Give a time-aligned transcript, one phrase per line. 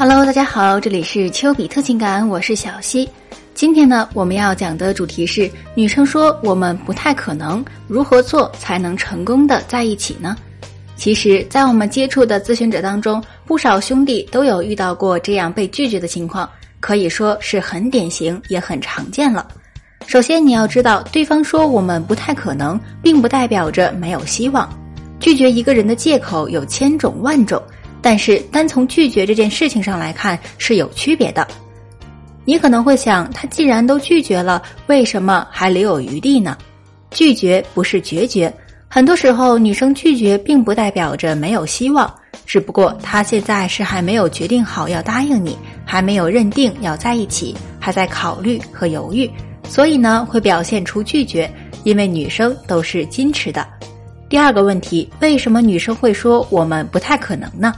[0.00, 3.06] Hello，大家好，这里是丘比特情感，我是小溪。
[3.52, 10.34] 今天呢，我们要讲的主题是女生说我们不太可能，如何做才能成功的在一起呢？
[10.96, 16.48] 其实，在我们接触的咨询者当中，不少兄弟都有遇到过这样被拒绝的情况，
[16.80, 19.46] 可以说是很典型，也很常见了。
[20.06, 24.66] 首先，你要知道，对方说我们不太可能，并不代表着没有希望。
[25.18, 27.62] 拒绝一个人的借口有千种万种。
[28.02, 31.46] 但是，单从拒绝这件事情上来看是有区别的。
[32.44, 36.56] 你可能会想，他既然都拒绝了，为什么还留有余地呢？
[37.10, 38.52] 拒绝不是决绝，
[38.88, 42.12] 很多时候女生拒绝并不代表着没有希望，
[42.46, 49.30] 只不过她现在是还没有决定好要答应你，还没有认定要在一起，还在考虑和犹豫，
[49.68, 51.50] 所以呢会表现出拒绝，
[51.84, 53.66] 因为女生都是矜持的。
[54.28, 57.74] 第二个问题，为什么女生会说我们不太可能呢？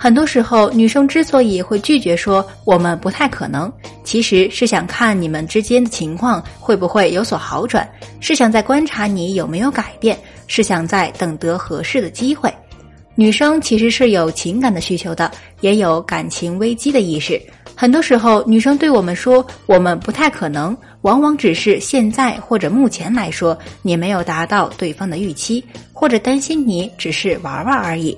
[0.00, 3.70] 很多时候，女生之所以会拒绝说我们不太可能，
[4.04, 7.86] 其实是想看你们之间的情况会不会有所好转，
[8.20, 12.48] 是想在观察你有没有改变，是想在等得合适的机会。
[13.16, 15.28] 女生其实是有情感的需求的，
[15.60, 17.42] 也有感情危机的意识。
[17.74, 28.16] 很多时候，女生对我们说我们不太可能，往往只是现在或者目前来说你没有达到对方的预期，或者担心你只是玩玩而已。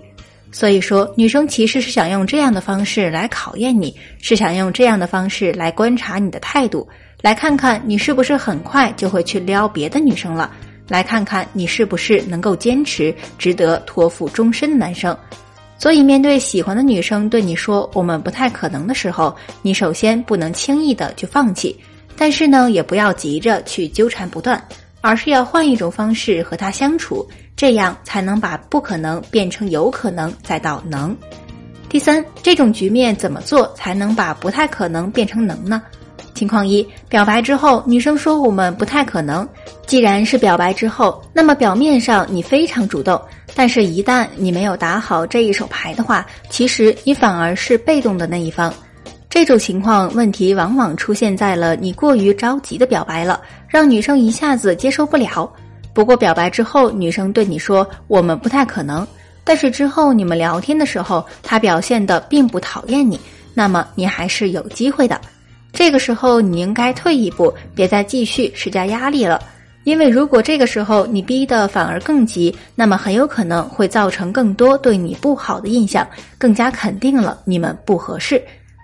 [0.52, 6.88] 所以说，女生其实是想用这样的方式来考验你，是想用这样的方式来观察你的态度，
[7.22, 10.50] 来看看你是不是很快就会去撩别的女生了，
[10.88, 15.16] 来看看你是不是能够坚持，值得托付终身的男生。
[15.78, 21.78] 所以，面对喜欢的女生对你说“我们不太可能”的时候，你首先不能轻易的去放弃，
[22.16, 24.62] 但是呢，也不要急着去纠缠不断。
[25.02, 27.26] 而是要换一种方式和他相处，
[27.60, 31.14] 这样才能把不可能变成有可能，再到能。
[31.90, 35.82] 第三，这种局面怎么做才能把不太可能变成能呢？
[36.32, 39.46] 情况一：表白之后，女生说我们不太可能。
[39.86, 43.20] 既然是表白之后，那么表面上你非常主动，
[43.54, 48.72] 但是一旦你没有打好这一手牌的话，其实你反而是被动的那一方。
[49.28, 55.52] 这种情况问题往往出现在了你过于着急的表白了，让女生一下子接受不了。
[55.92, 59.06] 不过表白之后，女生对你说我们不太可能，
[59.44, 63.18] 但是之后你们聊天的时候，她表现的并不讨厌你，
[63.54, 65.20] 那么你还是有机会的。
[65.72, 69.40] 这个时候你应该退一步，别再继续施加压力了，
[69.84, 76.06] 因为如果这个时候你逼得反而更急，那么很有可能会造成更多对你不好的印象，
[76.38, 78.42] 更加肯定了你们不合适。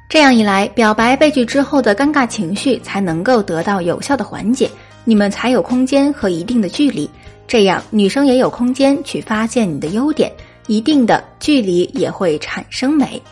[0.08, 4.70] 这样一来，表白被拒之后的尴尬情绪才能够得到有效的缓解，
[5.08, 7.08] 你们才有空间和一定的距离，
[7.46, 10.30] 这样女生也有空间去发现你的优点，
[10.66, 13.22] 一定的距离也会产生美。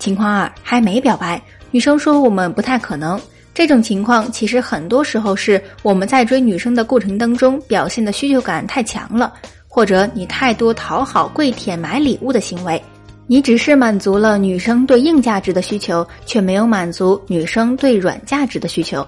[0.00, 1.40] 情况二，还没表白，
[1.70, 3.18] 女生说我们不太可能。
[3.54, 9.32] 这种情况其实很多时候是我们在追女生的过程当中表现的需求感太强了，
[9.68, 12.82] 或者你太多讨好、跪舔、买礼物的行为。
[13.28, 19.06] 你只是满足了女生对硬价值的需求，却没有满足女生对软价值的需求。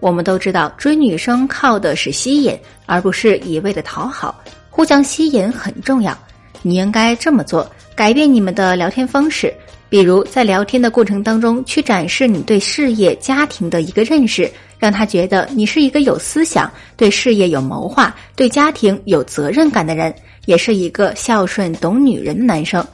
[0.00, 4.42] 我们都知道，追女生靠的是吸引，而不是一味的讨好。
[4.70, 6.16] 互相吸引很重要，
[6.62, 9.52] 你应该这么做：改变你们的聊天方式，
[9.88, 14.48] 比如在聊天的过程当中去展示你对事业、家庭的一个认识，
[14.78, 20.14] 让他觉得你是一个有思想、对事业有谋划、对家庭有责任感的人，
[20.46, 22.86] 也是一个孝顺、懂女人的男生。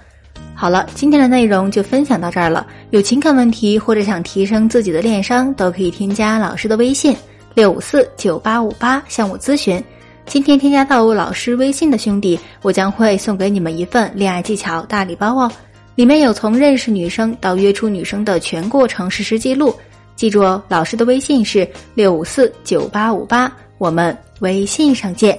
[0.57, 2.67] 好了，今天的内容就分享到这儿了。
[2.91, 7.15] 有情感问题或者想提升自己的恋商，都可以添加老师的微信
[7.55, 9.83] 六五四九八五八向我咨询。
[10.27, 15.53] 今天添加到我老师微信的兄弟，我将会送给你们一份恋爱技巧大礼包哦，
[15.97, 19.75] 里面有从认识女生到约出女生的全过程实时记录。
[20.17, 25.37] 记住哦，老师的微信是六五四九八五八，我们微信上见。